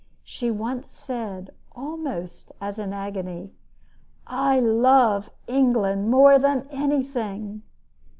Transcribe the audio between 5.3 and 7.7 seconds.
England more than anything!"